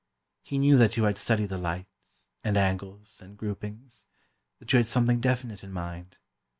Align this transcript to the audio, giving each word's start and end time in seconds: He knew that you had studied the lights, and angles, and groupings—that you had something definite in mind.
He 0.41 0.57
knew 0.57 0.79
that 0.79 0.97
you 0.97 1.03
had 1.03 1.15
studied 1.15 1.49
the 1.49 1.59
lights, 1.59 2.25
and 2.43 2.57
angles, 2.57 3.21
and 3.21 3.37
groupings—that 3.37 4.73
you 4.73 4.77
had 4.77 4.87
something 4.87 5.19
definite 5.21 5.63
in 5.63 5.71
mind. 5.71 6.17